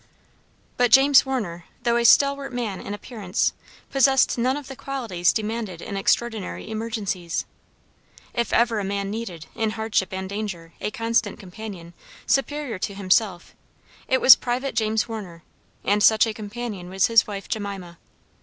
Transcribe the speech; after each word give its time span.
But 0.77 0.89
James 0.89 1.27
Warner, 1.27 1.65
though 1.83 1.95
a 1.97 2.03
stalwart 2.05 2.51
man 2.51 2.81
in 2.81 2.91
appearance, 2.95 3.53
possessed 3.91 4.35
none 4.35 4.57
of 4.57 4.67
the 4.67 4.75
qualities 4.75 5.31
demanded 5.31 5.79
in 5.79 5.95
extraordinary 5.95 6.71
emergencies. 6.71 7.45
If 8.33 8.51
ever 8.51 8.83
man 8.83 9.11
needed, 9.11 9.45
in 9.53 9.69
hardship 9.77 10.11
and 10.11 10.27
danger, 10.27 10.73
a 10.81 10.89
constant 10.89 11.37
companion, 11.37 11.93
superior 12.25 12.79
to 12.79 12.95
himself, 12.95 13.53
it 14.07 14.19
was 14.19 14.35
private 14.35 14.73
James 14.73 15.07
Warner, 15.07 15.43
and 15.83 16.01
such 16.01 16.25
a 16.25 16.33
companion 16.33 16.89
was 16.89 17.05
his 17.05 17.27
wife 17.27 17.47
Jemima. 17.47 17.99